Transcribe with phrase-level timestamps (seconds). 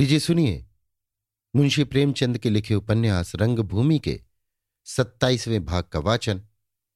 [0.00, 0.66] लीजिए, सुनिए।
[1.56, 4.22] मुंशी प्रेमचंद के लिखे उपन्यास रंगभूमि के
[4.84, 6.42] सत्ताईसवें भाग का वाचन,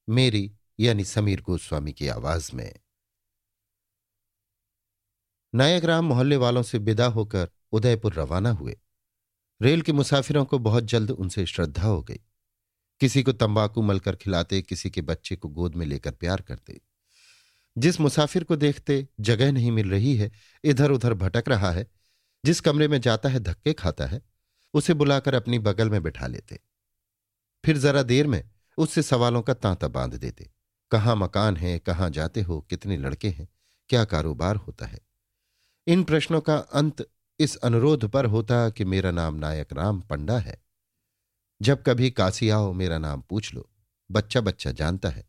[0.08, 2.74] मेरी यानी समीर गोस्वामी की आवाज़ में।
[5.54, 8.80] नायकराम मोहल्ले वालों से विदा होकर उदयपुर रवाना हुए।
[9.62, 12.20] रेल के मुसाफिरों को बहुत जल्द उनसे श्रद्धा हो गई।
[13.00, 16.80] किसी को तंबाकू मलकर खिलाते, किसी के बच्चे को गोद में लेकर प्यार करते।
[17.78, 20.32] जिस मुसाफिर को देखते जगह नहीं मिल रही है
[20.64, 21.93] इधर उधर भटक रहा है
[22.44, 24.22] जिस कमरे में जाता है, धक्के खाता है,
[24.74, 26.60] उसे बुलाकर अपनी बगल में बिठा लेते।
[27.64, 30.50] फिर जरा देर में उससे सवालों का तांता बाँध देते।
[30.90, 33.48] कहाँ मकान है, कहाँ जाते हो, कितने लड़के हैं,
[33.88, 34.98] क्या कारोबार होता है?
[35.86, 40.62] इन प्रश्नों का अंत इस अनुरोध पर होता कि मेरा नाम नायक राम पंडा है।
[41.62, 43.70] जब कभी काशी आओ, मेरा नाम पूछ लो।
[44.10, 45.28] बच्चा बच्चा जानता है।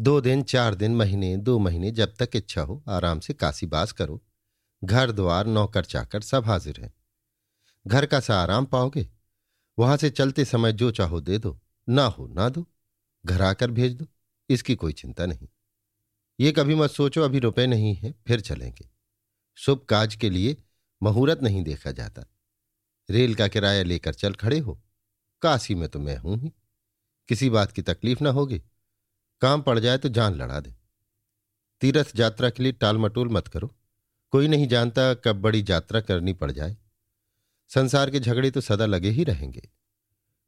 [0.00, 3.92] दो दिन, चार दिन, महीने, दो महीने जब तक इच्छा हो, आराम से काशी बास
[3.92, 4.22] करो।
[4.84, 6.94] घर द्वार, नौकर चाकर सब हाजिर हैं।
[7.86, 9.10] घर का सा आराम पाओगे?
[9.78, 12.66] वहाँ से चलते समय जो चाहो दे दो। ना हो, ना दो।
[13.26, 14.06] घर आकर भेज दो।
[14.48, 15.48] इसकी कोई चिंता नहीं।
[16.40, 18.88] ये कभी मत सोचो, अभी रुपए नहीं है, फिर चलेंगे।
[19.56, 20.56] शुभ काज के लिए
[21.02, 22.22] मुहूर्त नहीं देखा जाता।
[23.10, 24.82] रेल का किराया लेकर चल खड़े हो।
[25.42, 26.52] काशी में तो मैं हूँ ही।
[27.28, 28.58] किसी बात की तकलीफ़ ना होगी।
[29.40, 30.74] काम पड़ जाए तो जान लड़ा दे।
[31.80, 33.74] तीर्थ यात्रा के लिए टाल मटोल मत करो।
[34.34, 36.76] कोई नहीं जानता कब बड़ी यात्रा करनी पड़ जाए।
[37.68, 39.70] संसार के झगड़े तो सदा लगे ही रहेंगे।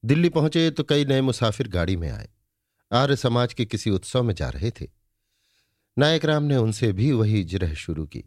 [0.05, 2.29] दिल्ली पहुँचे तो कई नए मुसाफिर गाड़ी में आए।
[2.93, 4.89] आर्य समाज के किसी उत्सव में जा रहे थे।
[5.99, 8.25] नायक राम ने उनसे भी वही जिरह शुरू की।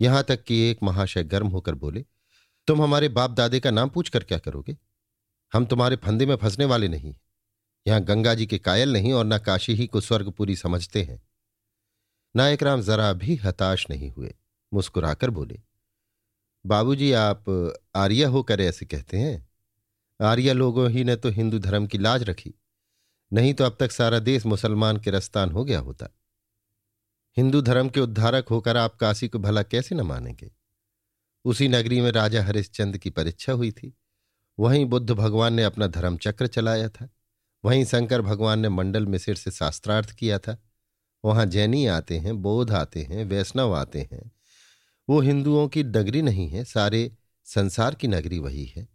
[0.00, 2.04] यहाँ तक कि एक महाशय गर्म होकर बोले,
[2.66, 4.76] तुम हमारे बाप दादे का नाम पूछकर क्या करोगे?
[5.52, 7.14] हम तुम्हारे फंदे में फंसने वाले नहीं।
[7.86, 11.22] यहाँ गंगा जी के कायल नहीं और न काशी ही को स्वर्गपुरी समझते हैं।
[12.36, 14.34] नायक राम जरा भी हताश नहीं हुए।
[14.72, 15.60] मुस्कुराकर बोले,
[16.66, 17.44] बाबूजी, आप
[17.94, 19.48] आर्य होकर ऐसे कहते हैं?
[20.20, 22.54] आर्य लोगों ही ने तो हिंदू धर्म की लाज रखी।
[23.32, 26.08] नहीं तो अब तक सारा देश मुसलमान के रस्तान हो गया होता।
[27.36, 30.50] हिंदू धर्म के उद्धारक होकर आप काशी को भला कैसे न मानेंगे?
[31.44, 33.96] उसी नगरी में राजा हरिश्चंद की परीक्षा हुई थी।
[34.58, 37.08] वहीं बुद्ध भगवान ने अपना धर्म चक्र चलाया था।
[37.64, 40.62] वहीं शंकर भगवान ने मंडल में सिर से शास्त्रार्थ किया था।
[41.24, 44.37] वहाँ जैनी आते हैं, बौद्ध आते हैं, वैष्णव आते हैं
[45.08, 48.88] वो हिंदुओं की नगरी नहीं है, सारे संसार की नगरी वही है।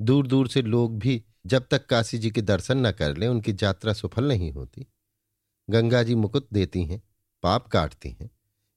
[0.00, 3.52] दूर दूर से लोग भी जब तक काशी जी के दर्शन न कर लें, उनकी
[3.62, 4.86] यात्रा सफल नहीं होती।
[5.70, 7.02] गंगा जी मुकुट देती हैं,
[7.42, 8.30] पाप काटती हैं।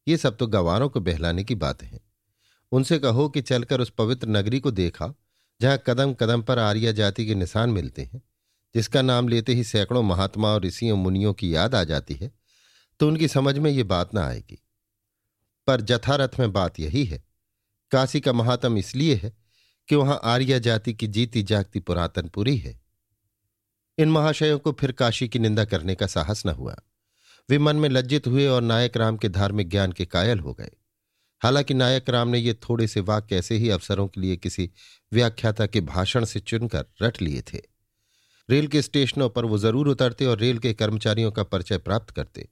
[0.08, 2.00] ये सब तो गवारों को बहलाने की बात है।
[2.72, 5.14] उनसे कहो कि चलकर उस पवित्र नगरी को देखा,
[5.62, 8.22] जहाँ कदम कदम पर आर्या जाति के निशान मिलते हैं,
[8.76, 12.31] जिसका नाम लेते ही सैकड़ों महात्मा और ऋषियों मुनियों की याद आ जाती है
[13.00, 14.59] तो उनकी समझ में ये बात ना आएगी।
[15.69, 17.24] पर जथारथ में बात यही है।
[17.91, 19.38] काशी का महात्म इसलिए है
[19.88, 22.81] कि वहाँ आर्य जाति की जीती जागती पुरातनपुरी है।
[23.97, 26.75] इन महाशयों को फिर काशी की निंदा करने का साहस न हुआ।
[27.50, 30.72] वे मन में लज्जित हुए और नायक राम के धार्मिक ज्ञान के कायल हो गए।
[31.44, 34.72] हालाँकि नायक राम ने ये थोड़े से वाक्य ऐसे ही अवसरों के लिए किसी
[35.13, 37.62] व्याख्याता के भाषण से चुनकर रट लिए थे।
[38.50, 42.50] रेल के स्टेशनों पर वो ज़रूर उतरते और रेल के कर्मचारियों का परिचय प्राप्त करते।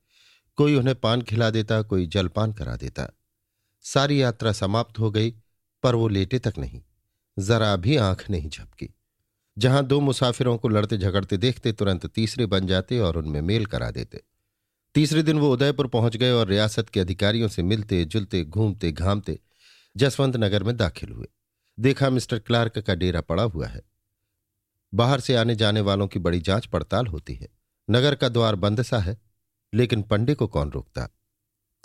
[0.57, 3.09] कोई उन्हें पान खिला देता, कोई जलपान करा देता।
[3.81, 5.35] सारी यात्रा समाप्त हो गई,
[5.83, 6.81] पर वो लेटे तक नहीं।
[7.39, 8.95] जरा भी आँख नहीं झपकी।
[9.57, 13.91] जहाँ दो मुसाफिरों को लड़ते झगड़ते देखते, तुरंत तीसरे बन जाते और उनमें मेल करा
[13.91, 14.23] देते।
[14.95, 19.39] तीसरे दिन वो उदयपुर पहुँच गए और रियासत के अधिकारियों से मिलते, जुलते, घूमते, घामते
[19.97, 21.27] जसवंत नगर में दाखिल हुए।
[21.79, 23.81] देखा मिस्टर क्लार्क का डेरा पड़ा हुआ है।
[24.93, 27.47] बाहर से आने जाने वालों की बड़ी जाँच पड़ताल होती है।
[27.89, 29.26] नगर का द्वार बंद सा है।
[29.73, 31.09] लेकिन पंडे को कौन रोकता?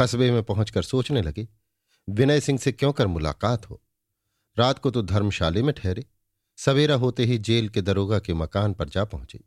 [0.01, 1.49] कस्बे में पहुंचकर सोचने लगे,
[2.11, 3.83] विनय सिंह से क्यों कर मुलाकात हो?
[4.59, 6.07] रात को तो धर्मशाले में ठहरे,
[6.57, 9.45] सवेरा होते ही जेल के दरोगा के मकान पर जा पहुँचे।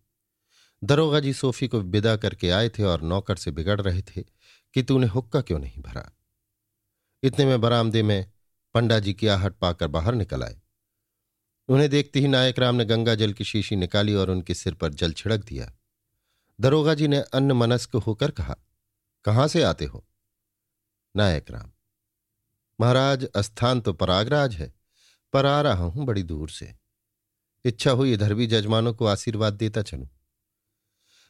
[0.84, 4.22] दरोगा जी सोफी को विदा करके आए थे और नौकर से बिगड़ रहे थे
[4.74, 6.12] कि तूने हुक्का क्यों नहीं भरा?
[7.24, 8.31] इतने में बरामदे में
[8.74, 10.62] पंडा जी की आहट पाकर बाहर निकल आए।
[11.68, 14.94] उन्हें देखते ही नायक राम ने गंगा जल की शीशी निकाली और उनके सिर पर
[14.94, 15.74] जल छिड़क दिया।
[16.60, 18.56] दरोगा जी ने अन्न मनस्क होकर कहा,
[19.25, 20.06] कहाँ से आते हो?
[21.16, 21.72] नायक राम,
[22.80, 24.74] महाराज स्थान तो परागराज है,
[25.34, 26.74] पर आ रहा हूँ बड़ी दूर से।
[27.66, 30.07] इच्छा हुई इधर भी जजमानों को आशीर्वाद देता चलूँ।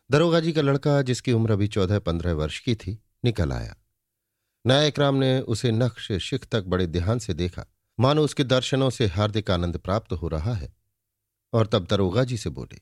[0.10, 3.76] दरोगा जी का लड़का, जिसकी उम्र अभी चौदह पंद्रह वर्ष की थी, निकल आया।
[4.66, 7.66] नायक राम ने उसे नक्श शिख तक बड़े ध्यान से देखा।
[7.98, 10.74] मानो उसके दर्शनों से हार्दिक आनंद प्राप्त हो रहा है।
[11.54, 12.80] और तब दरोगा जी से बोले,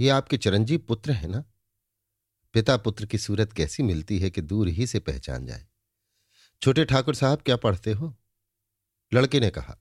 [0.00, 1.44] ये आपके चिरंजीव पुत्र है ना?
[2.54, 5.66] पिता पुत्र की सूरत कैसी मिलती है कि दूर ही से पहचान जाए?
[6.62, 8.14] छोटे ठाकुर साहब क्या पढ़ते हो?
[9.12, 9.76] लड़के ने कहा,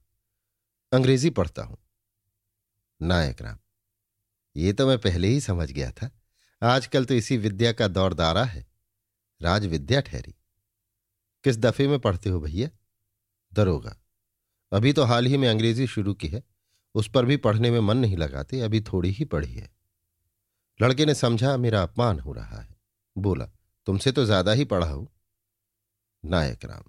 [0.92, 1.78] अंग्रेज़ी पढ़ता हूँ।
[3.02, 3.58] नायक राम,
[4.56, 6.10] ये तो मैं पहले ही समझ गया था।
[6.62, 8.66] आजकल तो इसी विद्या का दौर दारा है।
[9.42, 10.36] राज विद्या ठहरी।
[11.46, 12.70] किस दफे में पढ़ते हो भैया?
[13.54, 13.96] दरोगा।
[14.72, 16.44] अभी तो हाल ही में अंग्रेज़ी शुरू की है।
[16.96, 19.70] उस पर भी पढ़ने में मन नहीं लगाते, अभी थोड़ी ही पढ़ी है।
[20.80, 22.76] लड़के ने समझा, मेरा अपमान हो रहा है।
[23.16, 23.46] बोला,
[23.88, 25.08] तुमसे तो ज़्यादा ही पढ़ा हूँ।
[26.24, 26.84] नायक राम,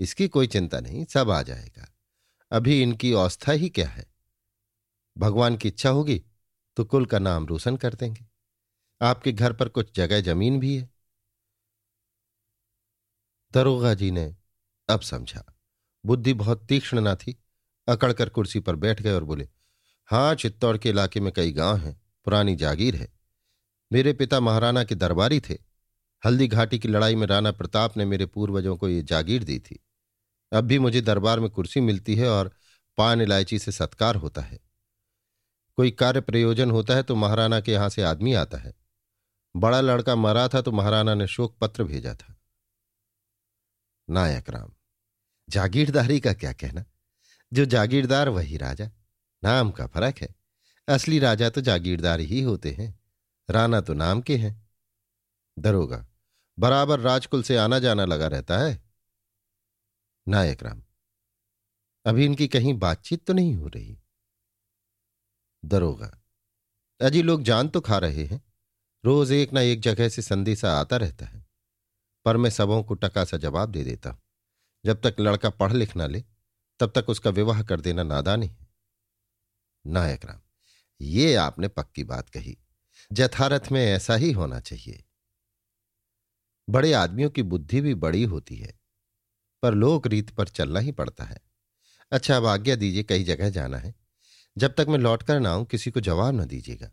[0.00, 1.88] इसकी कोई चिंता नहीं, सब आ जाएगा।
[2.52, 4.06] अभी इनकी अवस्था ही क्या है?
[5.16, 6.22] भगवान की इच्छा होगी
[6.76, 8.26] तो कुल का नाम रोशन कर देंगे।
[9.00, 10.88] आपके घर पर कुछ जगह ज़मीन भी है?
[13.54, 14.34] दरोगा जी ने
[14.88, 15.44] अब समझा।
[16.04, 17.36] बुद्धि बहुत तीक्ष्ण ना थी।
[17.88, 19.48] अकड़कर कुर्सी पर बैठ गए और बोले
[20.08, 23.08] हाँ चित्तौड़ के इलाके में कई गाँव हैं, पुरानी जागीर है।
[23.90, 25.58] मेरे पिता महाराणा के दरबारी थे।
[26.22, 29.78] हल्दी घाटी की लड़ाई में राणा प्रताप ने मेरे पूर्वजों को ये जागीर दी थी।
[30.52, 32.50] अब भी मुझे दरबार में कुर्सी मिलती है और
[32.98, 34.58] पान इलायची से सत्कार होता है।
[35.78, 38.74] कोई कार्य प्रयोजन होता है तो महाराणा के यहाँ से आदमी आता है।
[39.54, 42.34] बड़ा लड़का मरा था तो महाराणा ने शोक पत्र भेजा था।
[44.08, 44.72] नायक राम,
[45.48, 46.84] जागीरदारी का क्या कहना?
[47.52, 48.90] जो जागीरदार वही राजा।
[49.42, 50.34] नाम का फ़र्क है।
[50.88, 52.98] असली राजा तो जागीरदार ही होते हैं।
[53.48, 54.68] राणा तो नाम के हैं।
[55.56, 56.04] दरोगा,
[56.58, 58.82] बराबर राजकुल से आना जाना लगा रहता है।
[60.26, 60.82] नायक राम,
[62.06, 63.98] अभी इनकी कहीं बातचीत तो नहीं हो रही?
[65.62, 66.10] दरोगा,
[67.00, 68.42] अजी लोग जान तो खा रहे हैं।
[69.04, 71.46] रोज एक ना एक जगह से संदेशा आता रहता है।
[72.26, 74.20] पर मैं सबों को टका सा जवाब दे देता हूँ।
[74.84, 76.24] जब तक लड़का पढ़ लिख ना ले,
[76.80, 78.66] तब तक उसका विवाह कर देना नादानी है।
[79.86, 80.40] नायक राम,
[81.00, 82.58] ये आपने पक्की बात कही।
[83.12, 85.04] जथारथ में ऐसा ही होना चाहिए।
[86.68, 88.80] बड़े आदमियों की बुद्धि भी बड़ी होती है,
[89.62, 91.40] पर लोक रीत पर चलना ही पड़ता है।
[92.12, 93.94] अच्छा अब आज्ञा दीजिए कई जगह जाना है।
[94.58, 96.90] जब तक मैं लौट कर ना आऊँ, किसी को जवाब न दीजिएगा।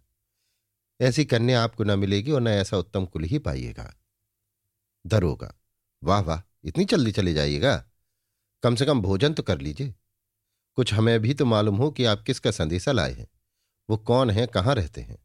[1.01, 3.93] ऐसी कन्या आपको न मिलेगी और न ऐसा उत्तम कुल ही पाइएगा।
[5.07, 5.53] दरोगा।
[6.03, 7.85] वाह वाह, इतनी जल्दी चले जाइएगा।
[8.63, 9.95] कम से कम भोजन तो कर लीजिए।
[10.75, 13.27] कुछ हमें भी तो मालूम हो कि आप किसका संदेशा लाए हैं।
[13.89, 15.24] वो कौन है, कहाँ रहते हैं?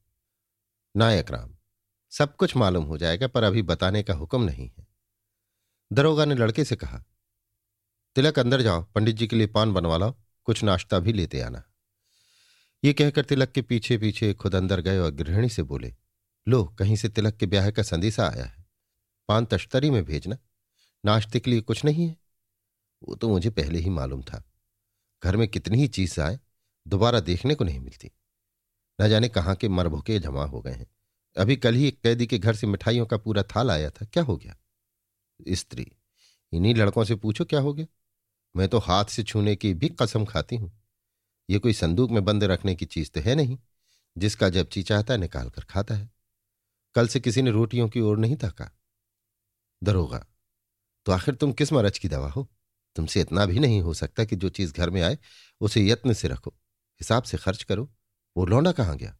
[0.96, 1.56] नायक राम
[2.10, 4.86] सब कुछ मालूम हो जाएगा, पर अभी बताने का हुक्म नहीं है।
[5.92, 7.04] दरोगा ने लड़के से कहा,
[8.14, 10.14] तिलक, अंदर जाओ, पंडित जी के लिए पान बनवा लाओ,
[10.44, 11.62] कुछ नाश्ता भी लेते आना।
[12.84, 15.94] ये कहकर तिलक के पीछे पीछे खुद अंदर गए और गृहिणी से बोले,
[16.48, 18.66] लो, कहीं से तिलक के ब्याह का संदेशा आया है।
[19.28, 20.38] पान तश्तरी में भेजना।
[21.04, 22.16] नाश्ते के लिए कुछ नहीं है?
[23.02, 24.52] वो तो मुझे पहले ही मालूम था।
[25.24, 26.40] घर में कितनी ही चीज़ आए,
[26.88, 28.10] दोबारा देखने को नहीं मिलती।
[29.00, 30.86] न जाने कहाँ के मरभुके जमा हो गए हैं।
[31.36, 34.22] अभी कल ही एक कैदी के घर से मिठाइयों का पूरा थाल आया था। क्या
[34.22, 34.56] हो गया?
[35.48, 35.92] स्त्री,
[36.52, 37.86] इन्हीं लड़कों से पूछो क्या हो गया?
[38.56, 40.72] मैं तो हाथ से छूने की भी कसम खाती हूँ।
[41.50, 43.58] ये कोई संदूक में बंद रखने की चीज़ तो है नहीं,
[44.18, 46.10] जिसका जब ची चाहता है निकाल कर खाता है।
[46.94, 48.70] कल से किसी ने रोटियों की ओर नहीं ताका।
[49.82, 50.26] दरोगा
[51.06, 52.48] तो आखिर तुम किस मरज की दवा हो?
[52.96, 55.18] तुमसे इतना भी नहीं हो सकता कि जो चीज़ घर में आए,
[55.60, 56.50] उसे यत्न से रखो,
[57.00, 57.90] हिसाब से खर्च करो।
[58.36, 59.16] वो लौंडा कहाँ गया?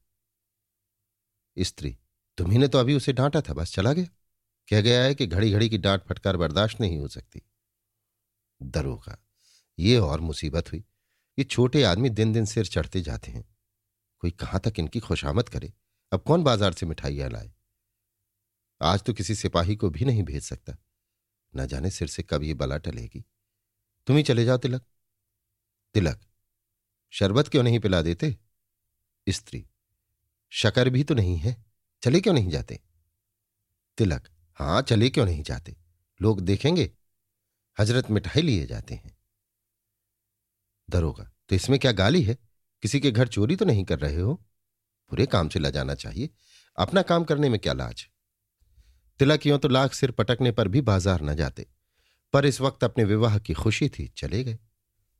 [1.57, 1.97] स्त्री
[2.39, 4.07] तुम्ही तो अभी उसे डांटा था, बस चला गया।
[4.69, 7.43] कह गया है कि घड़ी घड़ी की डांट फटकार बर्दाश्त नहीं हो सकती।
[8.61, 9.17] दरोगा,
[9.79, 10.85] ये और मुसीबत हुई।
[11.39, 13.45] ये छोटे आदमी दिन दिन सिर चढ़ते जाते हैं।
[14.23, 15.73] कोई कहाँ तक इनकी खुशामद करे?
[16.13, 17.53] अब कौन बाज़ार से मिठाइयाँ लाए?
[18.81, 20.77] आज तो किसी सिपाही को भी नहीं भेज सकता।
[21.55, 23.25] न जाने सिर से कब ये बला टलेगी।
[24.07, 24.83] तुम ही चले जाओ तिलक।
[25.95, 26.21] तिलक,
[27.13, 28.37] शरबत क्यों नहीं पिला देते?
[29.27, 29.65] स्त्री।
[30.53, 31.57] शकर भी तो नहीं है,
[32.03, 32.81] चले क्यों नहीं जाते?
[33.99, 35.77] तिलक, हाँ, चले क्यों नहीं जाते?
[36.21, 36.91] लोग देखेंगे,
[37.79, 39.17] हज़रत मिठाई लिए जाते हैं।
[40.89, 42.37] दरोगा तो इसमें क्या गाली है?
[42.83, 44.35] किसी के घर चोरी तो नहीं कर रहे हो?
[45.13, 46.31] बुरे काम से ला जाना चाहिए।
[46.79, 48.07] अपना काम करने में क्या लाज?
[49.21, 51.67] तिलक यूँ तो लाख सिर पटकने पर भी बाज़ार न जाते,
[52.35, 54.59] पर इस वक्त अपने विवाह की खुशी थी, चले गए।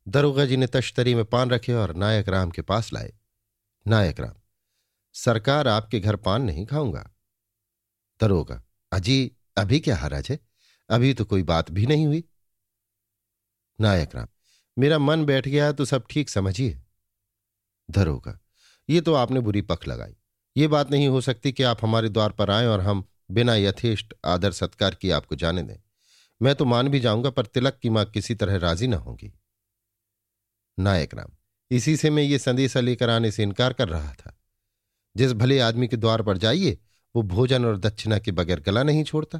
[0.07, 3.13] दरोगा जी ने तश्तरी में पान रखे और नायक राम के पास लाए।
[3.87, 4.33] नायक राम।
[5.13, 7.09] सरकार आपके घर पान नहीं खाऊँगा।
[8.21, 10.39] दरोगा। अजी, अभी क्या हराज है?
[10.89, 12.23] अभी तो कोई बात भी नहीं हुई।
[13.81, 14.27] नायक राम,
[14.77, 16.81] मेरा मन बैठ गया तो सब ठीक समझिए।
[17.89, 18.39] दरोगा,
[18.89, 20.15] ये तो आपने बुरी पख लगाई।
[20.57, 24.13] ये बात नहीं हो सकती कि आप हमारे द्वार पर आए और हम बिना यथेष्ट
[24.25, 25.77] आदर सत्कार किए आपको जाने दें।
[26.41, 29.33] मैं तो मान भी जाऊँगा पर तिलक की माँ किसी तरह राज़ी ना होंगी।
[30.79, 31.35] नायक राम
[31.71, 34.37] इसी से मैं ये संदेशा लेकर आने से इनकार कर रहा था।
[35.15, 36.77] जिस भले आदमी के द्वार पर जाइए,
[37.15, 39.39] वो भोजन और दक्षिणा के बगैर गला नहीं छोड़ता।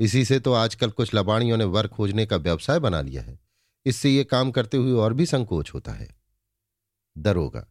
[0.00, 3.38] इसी से तो आजकल कुछ लबाणियों ने वर खोजने का व्यवसाय बना लिया है।
[3.86, 6.08] इससे ये काम करते हुए और भी संकोच होता है।
[7.16, 7.66] दरोगा,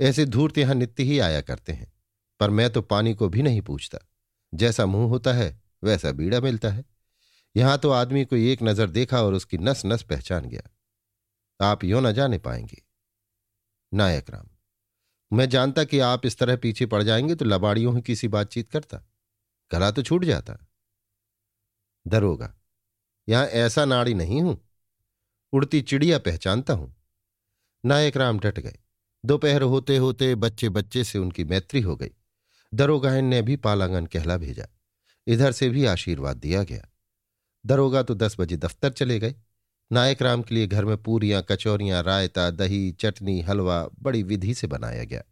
[0.00, 1.92] ऐसे धूर्त यहाँ नित्य ही आया करते हैं,
[2.40, 3.98] पर मैं तो पानी को भी नहीं पूछता।
[4.54, 6.84] जैसा मुँह होता है, वैसा बीड़ा मिलता है।
[7.56, 10.70] यहाँ तो आदमी को एक नज़र देखा और उसकी नस नस पहचान गया।
[11.60, 12.82] आप यो न जाने पाएँगे।
[13.94, 14.48] नायक राम
[15.36, 18.98] मैं जानता कि आप इस तरह पीछे पड़ जाएँगे तो लबाड़ियों ही किसी बातचीत करता।
[19.72, 20.66] गला तो छूट जाता।
[22.06, 22.54] दरोगा
[23.28, 24.68] यहाँ ऐसा नाड़ी नहीं हूँ।
[25.52, 26.96] उड़ती चिड़िया पहचानता हूँ।
[27.84, 28.78] नायक राम डट गए।
[29.24, 32.10] दोपहर होते होते बच्चे बच्चे से उनकी मैत्री हो गई।
[32.74, 34.66] दरोगायन ने भी पालांगन कहला भेजा।
[35.26, 36.88] इधर से भी आशीर्वाद दिया गया।
[37.66, 39.34] दरोगा तो दस बजे दफ्तर चले गए।
[39.92, 44.66] नायक राम के लिए घर में पूरियाँ, कचौरियाँ, रायता, दही, चटनी, हलवा बड़ी विधि से
[44.66, 45.22] बनाया गया।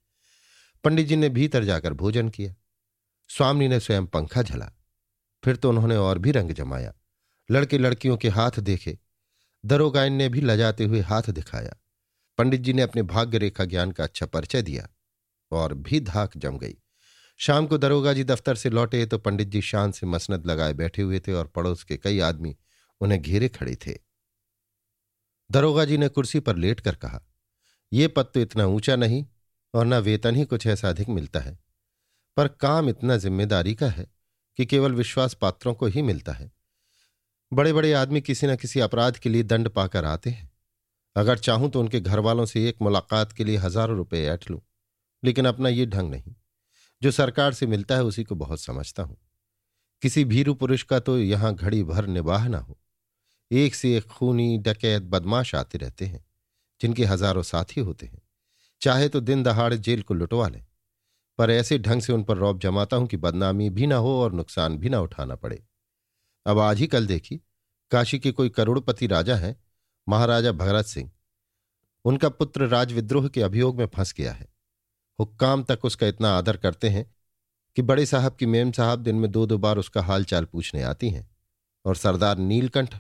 [0.85, 2.55] पंडित जी ने भीतर जाकर भोजन किया।
[3.29, 4.73] स्वामी ने स्वयं पंखा झला।
[5.45, 6.95] फिर तो उन्होंने और भी रंग जमाया।
[7.51, 8.99] लड़के लड़कियों के हाथ देखे।
[9.65, 11.77] दरोगायन ने भी लजाते हुए हाथ दिखाया।
[12.39, 14.89] पंडित जी ने अपने भाग्य रेखा ज्ञान का अच्छा परिचय दिया
[15.51, 16.77] और भी धाक जम गई।
[17.39, 21.03] शाम को दरोगा जी दफ्तर से लौटे तो पंडित जी शान से मसनद लगाए बैठे
[21.03, 22.57] हुए थे और पड़ोस के कई आदमी
[23.01, 24.12] उन्हें घेरे खड़े थे।
[25.51, 27.21] दरोगा जी ने कुर्सी पर लेट कर कहा
[27.93, 29.25] यह पद तो इतना ऊँचा नहीं
[29.75, 31.59] और न वेतन ही कुछ ऐसा अधिक मिलता है।
[32.37, 34.07] पर काम इतना ज़िम्मेदारी का है
[34.59, 36.51] कि केवल विश्वास पात्रों को ही मिलता है।
[37.53, 40.51] बड़े बड़े आदमी किसी न किसी अपराध के लिए दंड पाकर आते हैं।
[41.17, 44.61] अगर चाहूँ तो उनके घर वालों से एक मुलाकात के लिए हज़ारों रुपए ऐठ लूँ,
[45.23, 46.35] लेकिन अपना ये ढंग नहीं।
[47.03, 49.17] जो सरकार से मिलता है उसी को बहुत समझता हूँ।
[50.03, 52.79] किसी भीरू पुरुष का तो यहाँ घड़ी भर निवाह ना हो।
[53.53, 56.25] एक से एक खूनी डकैत बदमाश आते रहते हैं,
[56.81, 58.21] जिनके हज़ारों साथी होते हैं।
[58.83, 60.65] चाहे तो दिन दहाड़े जेल को लुटवा लें,
[61.39, 64.33] पर ऐसे ढंग से उन पर रौब जमाता हूँ कि बदनामी भी ना हो और
[64.33, 65.63] नुकसान भी ना उठाना पड़े।
[66.47, 67.37] अब आज ही कल देखी,
[67.93, 69.57] काशी के कोई करोड़पति राजा हैं,
[70.07, 71.11] महाराजा भगरत सिंह।
[72.05, 74.49] उनका पुत्र राजविद्रोह के अभियोग में फंस गया है।
[75.19, 77.05] हुक्काम तक उसका इतना आदर करते हैं
[77.77, 80.83] कि बड़े साहब की मेम साहब दिन में दो दो बार उसका हाल चाल पूछने
[80.83, 81.29] आती हैं
[81.85, 82.95] और सरदार नीलकंठ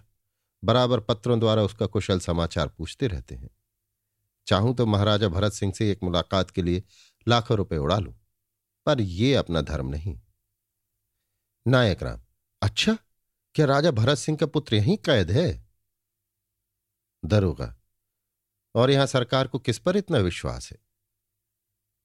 [0.62, 3.50] बराबर पत्रों द्वारा उसका कुशल समाचार पूछते रहते हैं।
[4.46, 6.82] चाहूँ तो महाराजा भरत सिंह से एक मुलाकात के लिए
[7.26, 8.14] लाखों रुपए उड़ा लूँ,
[8.86, 10.18] पर यह अपना धर्म नहीं।
[11.66, 12.20] नायक राम
[12.62, 12.96] अच्छा
[13.54, 15.64] क्या राजा भरत सिंह का पुत्र यहीं कैद है?
[17.22, 17.74] दरोगा,
[18.74, 20.78] और यहाँ सरकार को किस पर इतना विश्वास है?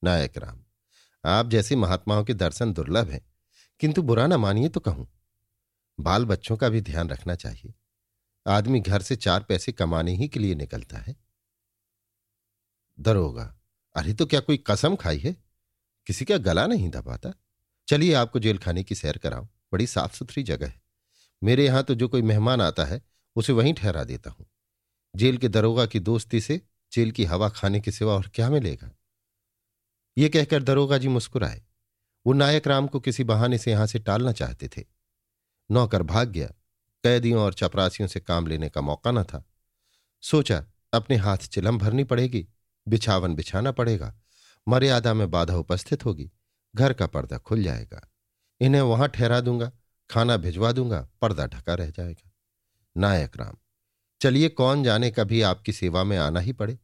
[0.04, 0.64] नायक राम,
[1.24, 3.26] आप जैसे महात्माओं के दर्शन दुर्लभ हैं,
[3.82, 5.08] किंतु बुरा ना मानिए तो कहूँ,
[5.98, 7.74] बाल बच्चों का भी ध्यान रखना चाहिए।
[8.48, 11.16] आदमी घर से चार पैसे कमाने ही के लिए निकलता है।
[13.00, 13.60] दरोगा,
[13.96, 15.36] अरे तो क्या कोई कसम खाई है?
[16.08, 17.34] किसी का गला नहीं दबाता।
[17.88, 20.82] चलिए आपको जेल खाने की सैर कराऊं। बड़ी साफ़ सुथरी जगह है।
[21.44, 23.02] मेरे यहाँ तो जो कोई मेहमान आता है,
[23.36, 24.46] उसे वहीं ठहरा देता हूँ।
[25.16, 26.62] जेल के दरोगा की दोस्ती से
[26.94, 28.92] जेल की हवा खाने के सिवा और क्या मिलेगा?
[30.18, 31.64] ये कहकर दरोगा जी मुस्कुराए।
[32.28, 34.86] वो नायक राम को किसी बहाने से यहाँ से टालना चाहते थे।
[35.72, 36.50] नौकर भाग गया।
[37.08, 39.46] कैदियों और चपरासियों से काम लेने का मौका न था।
[40.22, 42.48] सोचा, अपने हाथ चिलम भरनी पड़ेगी,
[42.88, 44.16] बिछावन बिछाना पड़ेगा।
[44.68, 46.32] मर्यादा में बाधा उपस्थित होगी,
[46.76, 48.12] घर का पर्दा खुल जाएगा।
[48.62, 49.72] इन्हें वहाँ ठहरा दूँगा,
[50.10, 52.32] खाना भिजवा दूँगा, पर्दा ढका रह जाएगा।
[52.98, 53.56] नायक राम,
[54.22, 56.80] चलिए कौन जाने कभी आपकी सेवा में आना ही पड़े?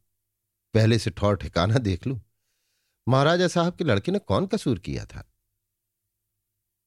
[0.74, 2.20] पहले से ठौर ठिकाना देख लू।
[3.08, 5.32] महाराजा साहब के लड़के ने कौन कसूर किया था?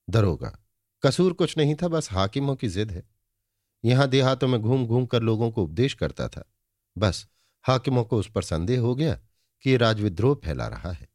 [0.10, 0.66] दरोगा,
[1.04, 3.17] कसूर कुछ नहीं था, बस हाकिमों की जिद है।
[3.88, 6.44] यहाँ देहातों में घूम घूम कर लोगों को उपदेश करता था।
[6.98, 7.28] बस
[7.64, 9.20] हाकिमों को उस पर संदेह हो गया
[9.62, 11.10] कि ये राजविद्रोह फैला रहा है।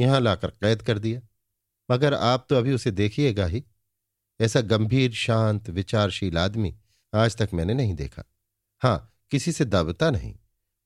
[0.00, 1.20] यहाँ लाकर कैद कर दिया।
[1.90, 3.64] मगर आप तो अभी उसे देखिएगा ही।
[4.40, 6.76] ऐसा गंभीर, शांत, विचारशील आदमी
[7.14, 8.24] आज तक मैंने नहीं देखा।
[8.78, 10.38] हाँ, किसी से दबता नहीं।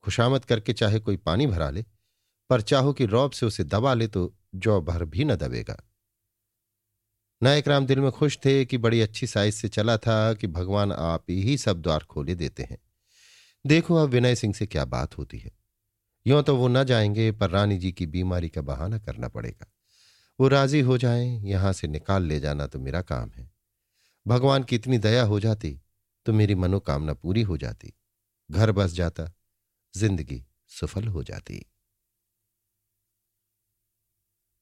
[0.03, 1.85] खुशामद करके चाहे कोई पानी भरा ले,
[2.51, 5.83] पर चाहो कि रौब से उसे दबा ले तो जौ भर भी न दबेगा।
[7.43, 10.93] नायक राम दिल में खुश थे कि बड़ी अच्छी साइज़ से चला था कि भगवान
[10.93, 12.79] आप ही सब द्वार खोले देते हैं।
[13.67, 15.51] देखो अब विनय सिंह से क्या बात होती है।
[16.27, 19.67] यों तो वो न जाएँगे, पर रानी जी की बीमारी का बहाना करना पड़ेगा।
[20.41, 23.51] वो राज़ी हो जाएँ, यहाँ से निकाल ले जाना तो मेरा काम है।
[24.27, 25.81] भगवान की इतनी दया हो जाती
[26.27, 27.93] तो मेरी मनोकामना पूरी हो जाती।
[28.51, 29.33] घर बस जाता,
[29.95, 31.65] ज़िंदगी सफल हो जाती।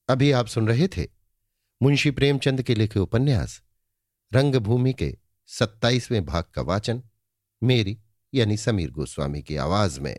[0.08, 1.23] अभी आप सुन रहे थे
[1.82, 3.62] मुंशी प्रेमचंद के लिखे उपन्यास,
[4.34, 7.02] रंगभूमि के सत्ताईसवें भाग का वाचन,
[7.62, 7.98] मेरी
[8.34, 10.16] यानी समीर गोस्वामी की आवाज़ में।